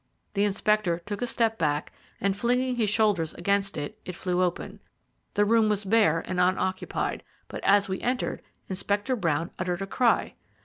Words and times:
The 0.33 0.45
inspector 0.45 0.97
took 1.05 1.21
a 1.21 1.27
step 1.27 1.59
back, 1.59 1.93
and, 2.19 2.35
flinging 2.35 2.75
his 2.75 2.89
shoulders 2.89 3.35
against 3.35 3.77
it, 3.77 3.99
it 4.03 4.15
flew 4.15 4.41
open. 4.41 4.79
The 5.35 5.45
room 5.45 5.69
was 5.69 5.85
bare 5.85 6.21
and 6.25 6.39
unoccupied, 6.39 7.21
but, 7.47 7.63
as 7.63 7.87
we 7.87 8.01
entered, 8.01 8.41
Inspector 8.67 9.15
Brown 9.17 9.51
uttered 9.59 9.83
a 9.83 9.85
cry. 9.85 10.33